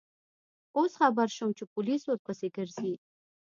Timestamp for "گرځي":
2.55-2.93